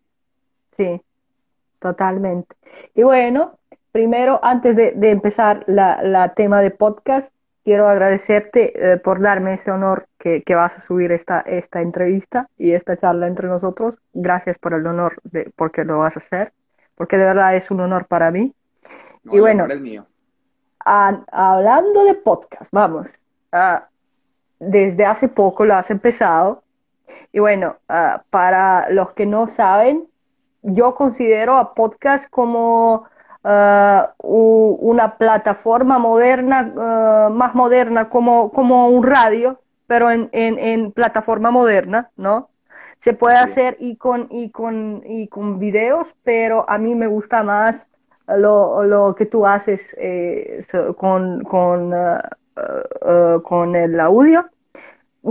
[0.76, 1.00] Sí,
[1.78, 2.56] totalmente.
[2.94, 3.58] Y bueno,
[3.92, 7.32] primero, antes de, empezar la, tema de podcast,
[7.64, 12.72] quiero agradecerte eh, por darme ese honor que, vas a subir esta, esta entrevista y
[12.72, 13.96] esta charla entre nosotros.
[14.12, 16.52] Gracias por el honor de porque lo vas a hacer
[17.00, 18.52] porque de verdad es un honor para mí.
[19.24, 19.66] y bueno,
[20.84, 23.08] hablando de podcast, vamos,
[23.52, 23.86] ah,
[24.58, 26.62] desde hace poco lo has empezado.
[27.32, 30.08] Y bueno, ah, para los que no saben,
[30.60, 33.04] yo considero a podcast como
[33.44, 39.58] ah, una plataforma moderna, más moderna, como, como un radio,
[39.90, 42.48] pero en, en, en plataforma moderna, ¿no?
[43.00, 47.42] Se puede hacer y con, y, con, y con videos, pero a mí me gusta
[47.42, 47.88] más
[48.28, 50.64] lo, lo que tú haces eh,
[50.96, 52.20] con, con, uh,
[53.04, 54.48] uh, con el audio,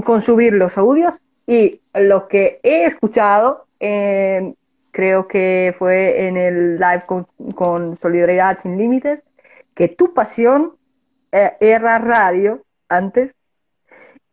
[0.03, 1.15] con subir los audios.
[1.47, 4.55] Y lo que he escuchado, eh,
[4.91, 9.21] creo que fue en el live con, con Solidaridad Sin Límites,
[9.73, 10.73] que tu pasión
[11.31, 13.31] eh, era radio antes.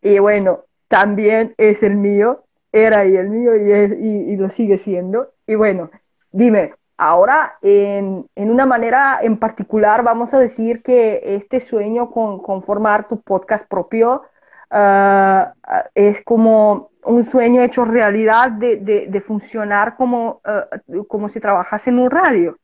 [0.06, 4.78] Y bueno, también es el mío era y el mío y, es, y, lo sigue
[4.78, 5.32] siendo.
[5.48, 5.90] Y bueno,
[6.30, 12.62] dime, ahora en, en, una manera en particular vamos a decir que este sueño con,
[12.62, 14.22] formar tu podcast propio
[14.70, 15.54] ah,
[15.94, 18.76] es como un sueño hecho realidad de,
[19.08, 20.66] de, funcionar como, ah,
[21.08, 22.56] como si trabajase en un radio.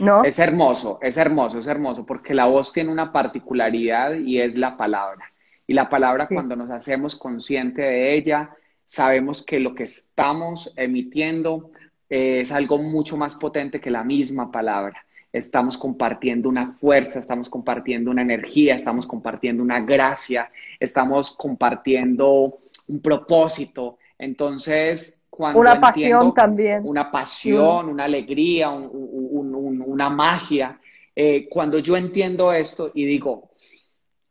[0.00, 0.24] ¿No?
[0.24, 4.76] Es hermoso, es hermoso, es hermoso, porque la voz tiene una particularidad y es la
[4.76, 5.24] palabra.
[5.66, 11.70] Y la palabra, cuando nos hacemos consciente de ella, sabemos que lo que estamos emitiendo
[12.10, 15.04] eh, es algo mucho más potente que la misma palabra.
[15.32, 23.00] Estamos compartiendo una fuerza, estamos compartiendo una energía, estamos compartiendo una gracia, estamos compartiendo un
[23.00, 23.98] propósito.
[24.16, 26.82] Entonces, cuando una pasión también.
[26.84, 30.78] Una pasión, una alegría, una magia.
[31.16, 33.50] Eh, cuando yo entiendo esto y digo,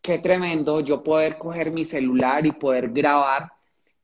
[0.04, 3.54] qué tremendo yo poder coger mi celular y poder grabar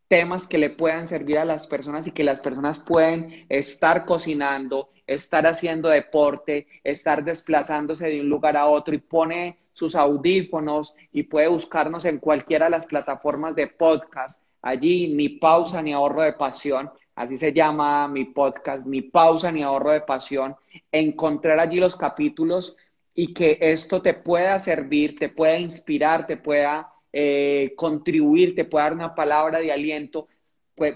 [0.08, 4.90] temas que le puedan servir a las personas y que las personas pueden estar cocinando,
[5.06, 11.24] estar haciendo deporte, estar desplazándose de un lugar a otro y pone sus audífonos y
[11.24, 14.48] puede buscarnos en cualquiera de las plataformas de podcast.
[14.62, 19.64] Allí ni pausa ni ahorro de pasión, así se llama mi podcast, ni pausa ni
[19.64, 20.56] ahorro de pasión.
[20.92, 22.78] Encontrar allí los capítulos
[23.22, 28.86] y que esto te pueda servir, te pueda inspirar, te pueda eh, contribuir, te puede
[28.86, 30.28] dar una palabra de aliento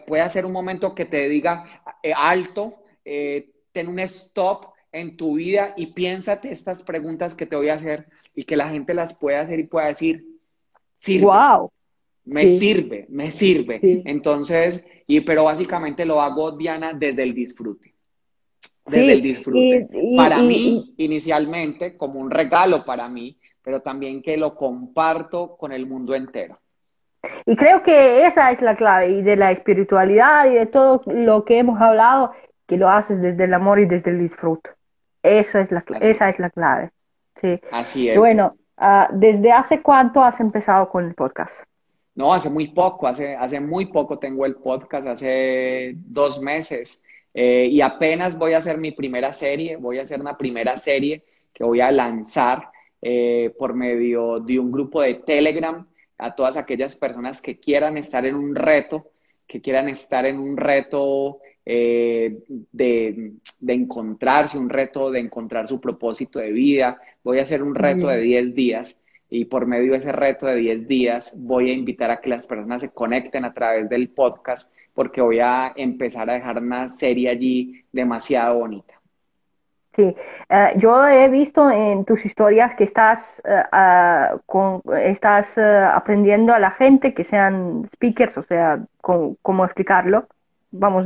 [0.05, 5.35] puede, ser un momento que te diga eh, alto, eh, ten un stop en tu
[5.35, 9.13] vida y piénsate estas preguntas que te voy a hacer y que la gente las
[9.13, 10.25] pueda hacer y pueda decir,
[10.95, 11.25] sirve.
[11.25, 11.71] Wow.
[12.25, 13.79] Me sirve, me sirve.
[14.05, 17.92] Entonces, y pero básicamente lo hago, Diana, desde el disfrute.
[18.85, 19.87] Desde el disfrute.
[20.17, 25.85] para mí, inicialmente, como un regalo para mí, pero también que lo comparto con el
[25.85, 26.59] mundo entero.
[27.45, 31.45] Y creo que esa es la clave, y de la espiritualidad y de todo lo
[31.45, 32.33] que hemos hablado,
[32.67, 34.69] que lo haces desde el amor y desde el disfrute.
[35.21, 36.91] Eso es la, esa es la clave.
[37.39, 37.59] Sí.
[37.71, 38.17] Así es.
[38.17, 41.53] Bueno, ah, ¿desde hace cuánto has empezado con el podcast?
[42.15, 47.03] No, hace muy poco, hace, hace muy poco tengo el podcast, hace dos meses.
[47.33, 51.23] Eh, y apenas voy a hacer mi primera serie, voy a hacer una primera serie
[51.53, 52.69] que voy a lanzar
[53.01, 55.85] eh, por medio de un grupo de Telegram
[56.17, 59.11] a todas aquellas personas que quieran estar en un reto,
[59.47, 62.39] que quieran estar en un reto eh,
[62.71, 63.33] de,
[63.67, 66.99] encontrarse, un reto de encontrar su propósito de vida.
[67.23, 70.57] Voy a hacer un reto de 10 días y por medio de ese reto de
[70.57, 74.71] 10 días voy a invitar a que las personas se conecten a través del podcast
[74.93, 78.93] porque voy a empezar a dejar una serie allí demasiado bonita.
[79.95, 80.15] Sí,
[80.49, 86.71] eh, yo he visto en tus historias que estás, eh, con, estás aprendiendo a la
[86.71, 90.27] gente que sean speakers, o sea, cómo explicarlo,
[90.75, 91.05] Vamos,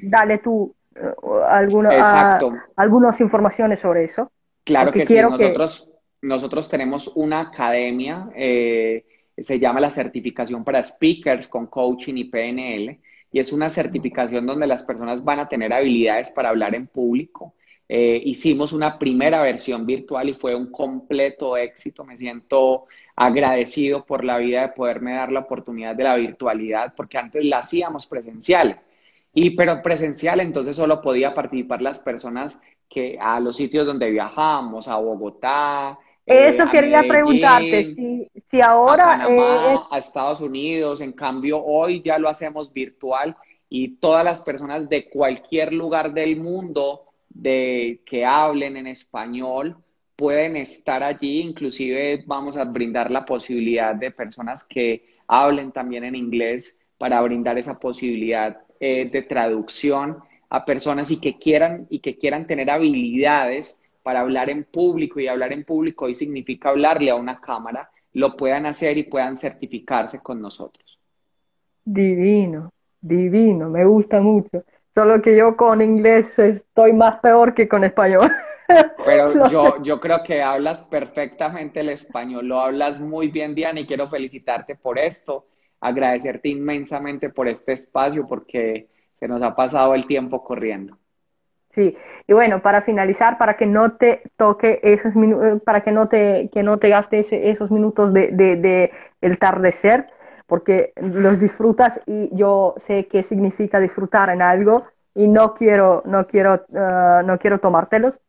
[0.00, 1.28] dale tú uh,
[2.76, 4.32] algunas informaciones sobre eso.
[4.64, 5.88] Claro que sí, nosotros,
[6.22, 9.04] nosotros tenemos una academia, eh,
[9.36, 13.00] se llama la certificación para speakers con coaching y PNL,
[13.32, 17.54] y es una certificación donde las personas van a tener habilidades para hablar en público.
[17.88, 22.04] Eh, hicimos una primera versión virtual y fue un completo éxito.
[22.04, 27.18] Me siento agradecido por la vida de poderme dar la oportunidad de la virtualidad, porque
[27.18, 28.80] antes la hacíamos presencial.
[29.32, 34.88] Y pero presencial entonces solo podía participar las personas que a los sitios donde viajamos,
[34.88, 35.98] a Bogotá.
[36.26, 37.94] Eh, Eso quería preguntarte,
[38.50, 39.14] si, ahora...
[39.14, 43.36] A Panamá, a Estados Unidos, en cambio hoy ya lo hacemos virtual
[43.68, 49.76] y todas las personas de cualquier lugar del mundo de que hablen en español
[50.16, 56.14] pueden estar allí, inclusive vamos a brindar la posibilidad de personas que hablen también en
[56.14, 60.18] inglés para brindar esa posibilidad eh, de traducción
[60.48, 65.26] a personas y que quieran y que quieran tener habilidades para hablar en público y
[65.26, 70.20] hablar en público hoy significa hablarle a una cámara, lo puedan hacer y puedan certificarse
[70.20, 71.00] con nosotros.
[71.82, 74.62] Divino, divino, me gusta mucho.
[74.94, 78.30] Solo que yo con inglés estoy más peor que con español.
[79.06, 83.86] Pero yo, yo creo que hablas perfectamente el español, lo hablas muy bien, Diana, y
[83.86, 85.46] quiero felicitarte por esto,
[85.80, 88.88] agradecerte inmensamente por este espacio, porque
[89.18, 90.98] se nos ha pasado el tiempo corriendo.
[91.74, 91.96] Sí,
[92.28, 96.48] y bueno, para finalizar, para que no te toque esos minutos, para que no te,
[96.52, 100.06] que no te gastes esos minutos de, de, de el tardecer,
[100.46, 106.26] porque los disfrutas y yo sé qué significa disfrutar en algo y no quiero, no
[106.26, 108.20] quiero, uh, no quiero tomártelos.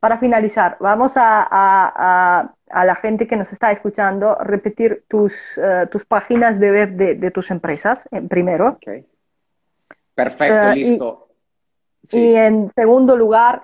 [0.00, 5.86] Para finalizar, vamos a, a, a, la gente que nos está escuchando repetir tus, uh,
[5.88, 8.76] tus páginas de web de, de tus empresas, en primero.
[8.76, 9.06] Okay.
[10.14, 11.22] Perfecto, uh, listo.
[11.22, 11.25] Y,
[12.06, 12.18] sí.
[12.18, 13.62] y, en segundo lugar,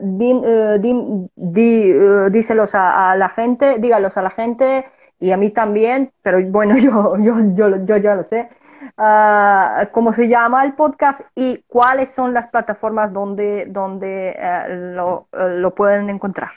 [0.00, 0.42] din,
[0.80, 1.92] din, di,
[2.30, 4.86] díselos a, a la gente, dígalos a la gente
[5.20, 8.48] y a mí también, pero bueno, yo, yo, yo, yo ya lo sé,
[8.96, 15.28] uh, cómo se llama el podcast y cuáles son las plataformas donde, donde uh, lo,
[15.32, 16.50] uh, lo, pueden encontrar.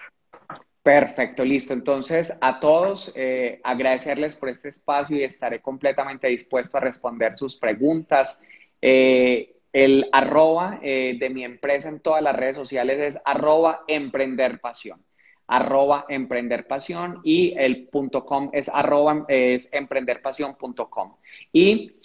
[0.81, 1.73] Perfecto, listo.
[1.73, 7.57] Entonces, a todos, eh, agradecerles por este espacio y estaré completamente dispuesto a responder sus
[7.57, 8.43] preguntas.
[8.81, 14.61] Eh, el arroba eh, de mi empresa en todas las redes sociales es arroba emprender
[14.61, 15.03] pasión.
[15.47, 21.15] Arroba emprenderpasión y el punto com es arroba es emprenderpasión.com.
[21.51, 21.97] Y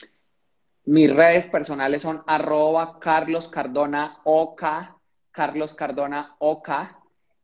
[0.86, 4.64] mis redes personales son arroba Carlos Cardona OK,
[5.30, 6.68] Carlos Cardona OK,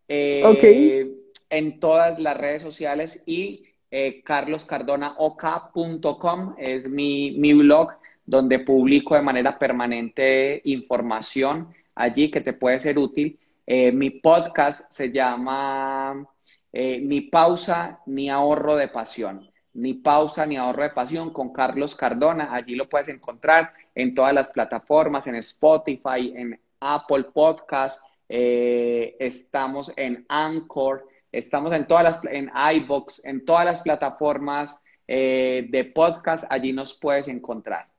[0.08, 1.12] eh,
[1.50, 7.92] en todas las redes sociales y eh, carloscardonaok.com es mi, mi blog
[8.26, 14.92] donde publico de manera permanente información allí que te puede ser útil eh, mi podcast
[14.92, 16.26] se llama
[16.72, 19.50] eh, Ni pausa ni ahorro de pasión.
[19.74, 22.54] Ni pausa ni ahorro de pasión con Carlos Cardona.
[22.54, 28.00] Allí lo puedes encontrar en todas las plataformas, en Spotify, en Apple Podcast.
[28.28, 35.92] Eh, estamos en Anchor, estamos en todas las, en iBox, en todas las plataformas de
[35.94, 36.50] podcast.
[36.50, 37.93] Allí nos puedes encontrar.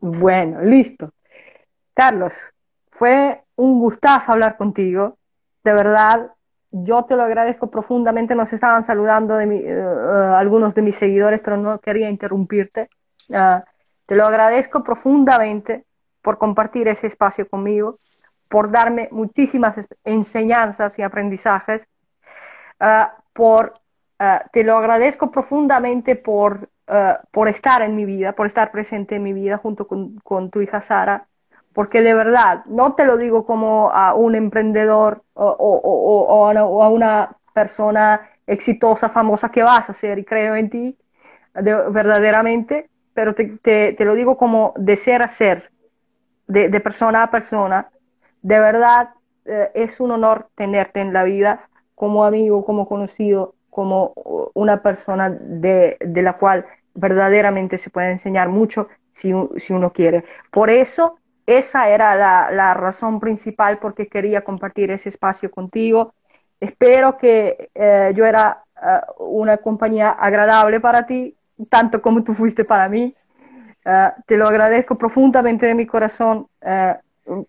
[0.00, 1.10] Bueno, listo.
[1.94, 2.32] Carlos,
[2.92, 5.18] fue un gustazo hablar contigo.
[5.64, 6.32] De verdad,
[6.70, 8.34] yo te lo agradezco profundamente.
[8.34, 12.88] Nos estaban saludando de mi, uh, algunos de mis seguidores, pero no quería interrumpirte.
[13.28, 13.60] Uh,
[14.06, 15.84] te lo agradezco profundamente
[16.22, 17.98] por compartir ese espacio conmigo,
[18.48, 19.74] por darme muchísimas
[20.04, 21.86] enseñanzas y aprendizajes,
[22.80, 23.74] uh, por,
[24.52, 26.68] te lo agradezco profundamente por,
[27.32, 30.60] por estar en mi vida, por estar presente en mi vida junto con, con tu
[30.60, 31.26] hija Sara,
[31.72, 36.88] porque de verdad, no te lo digo como a un emprendedor o, o, o, a
[36.88, 40.96] una persona exitosa, famosa que vas a ser y creo en ti
[41.54, 45.70] verdaderamente, pero te, te, te, lo digo como de ser a ser,
[46.46, 47.90] de, de persona a persona.
[48.42, 49.10] De verdad,
[49.44, 54.12] eh, es un honor tenerte en la vida como amigo, como conocido, como
[54.54, 60.24] una persona de, de la cual verdaderamente se puede enseñar mucho si, uno quiere.
[60.50, 62.14] Por eso esa era
[62.50, 66.14] la, razón principal porque quería compartir ese espacio contigo.
[66.60, 71.34] Espero que eh, yo era eh, una compañía agradable para ti,
[71.70, 73.14] tanto como tú fuiste para mí.
[73.84, 76.46] Eh, te lo agradezco profundamente de mi corazón.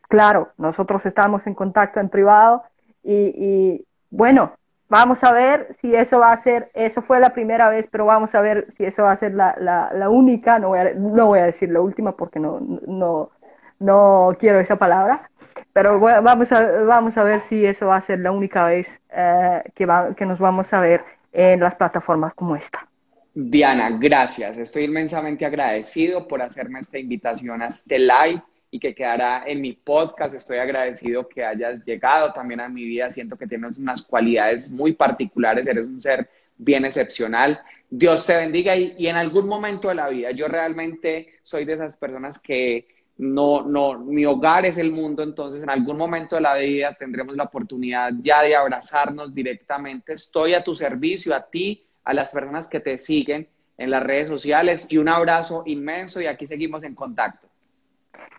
[0.07, 2.63] claro, nosotros estamos en contacto en privado
[3.03, 4.53] y, bueno,
[4.89, 8.33] vamos a ver si eso va a ser, eso fue la primera vez, pero vamos
[8.35, 11.45] a ver si eso va a ser la, única, no voy, a, no voy a
[11.45, 13.31] decir la última porque no, no,
[13.79, 15.29] no quiero esa palabra,
[15.71, 19.63] pero vamos, a, vamos a ver si eso va a ser la única vez eh,
[19.75, 19.87] que,
[20.17, 22.85] que nos vamos a ver en las plataformas como esta.
[23.33, 24.57] Diana, gracias.
[24.57, 29.73] Estoy inmensamente agradecido por hacerme esta invitación a este live y que quedara en mi
[29.73, 30.35] podcast.
[30.35, 33.09] Estoy agradecido que hayas llegado también a mi vida.
[33.09, 35.65] Siento que tienes unas cualidades muy particulares.
[35.65, 37.59] Eres un ser bien excepcional.
[37.89, 41.73] Dios te bendiga y, y en algún momento de la vida, yo realmente soy de
[41.73, 42.87] esas personas que
[43.19, 47.35] no, no, mi hogar es el mundo, entonces en algún momento de la vida tendremos
[47.35, 50.13] la oportunidad ya de abrazarnos directamente.
[50.13, 54.29] Estoy a tu servicio, a ti, a las personas que te siguen en las redes
[54.29, 57.48] sociales y un abrazo inmenso y aquí seguimos en contacto.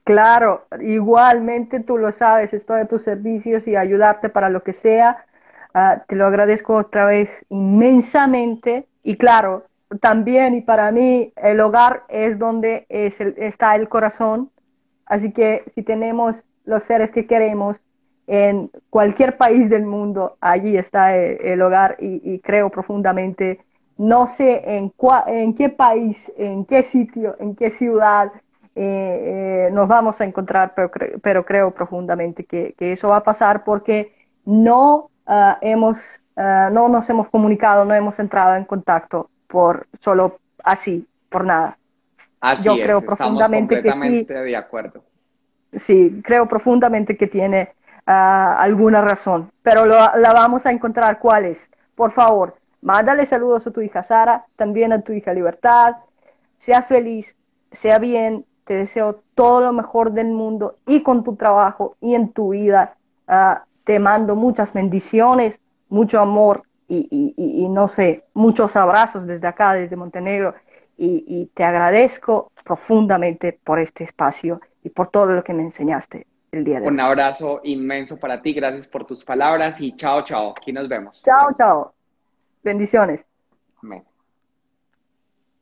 [0.04, 5.24] Claro, igualmente tú lo sabes, estoy a tus servicios y ayudarte para lo que sea.
[5.74, 9.64] Ah, te lo agradezco otra vez inmensamente y claro,
[10.00, 14.50] también y para mí el hogar es donde es está el corazón
[15.10, 17.76] Así que si tenemos los seres que queremos
[18.28, 23.58] en cualquier país del mundo, allí está el, hogar y, creo profundamente,
[23.98, 24.92] no sé en,
[25.26, 28.30] en qué país, en qué sitio, en qué ciudad
[28.76, 30.74] eh, eh, nos vamos a encontrar,
[31.22, 34.14] pero, creo profundamente que, eso va a pasar porque
[34.44, 35.98] no, ah, hemos,
[36.36, 41.76] ah, no nos hemos comunicado, no hemos entrado en contacto por solo así, por nada.
[42.40, 45.02] Así Yo creo profundamente completamente que de acuerdo.
[45.76, 47.72] Sí, creo profundamente que tiene
[48.06, 51.68] ah, alguna razón, pero la vamos a encontrar cuál es.
[51.96, 55.96] Por favor, mándale saludos a tu hija Sara, también a tu hija Libertad.
[56.56, 57.36] Sea feliz,
[57.72, 62.32] sea bien, te deseo todo lo mejor del mundo y con tu trabajo y en
[62.32, 62.94] tu vida.
[63.26, 65.58] Ah, te mando muchas bendiciones,
[65.88, 70.54] mucho amor y, no sé, muchos abrazos desde acá, desde Montenegro.
[70.96, 76.62] y te agradezco profundamente por este espacio y por todo lo que me enseñaste el
[76.62, 76.92] día de hoy.
[76.92, 81.20] Un abrazo inmenso para ti, gracias por tus palabras y chao, chao, aquí nos vemos.
[81.24, 81.92] Chao, chao.
[82.62, 83.20] Bendiciones.
[83.82, 84.09] Amén.